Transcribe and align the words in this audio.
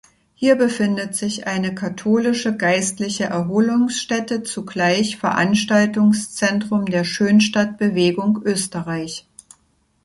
Hier 0.33 0.55
befindet 0.55 1.13
sich 1.13 1.45
eine 1.45 1.75
katholische 1.75 2.57
geistliche 2.57 3.25
Erholungsstätte, 3.25 4.41
zugleich 4.41 5.17
Veranstaltungszentrum 5.17 6.85
der 6.87 7.03
Schönstattbewegung 7.03 8.41
Österreich. 8.43 9.27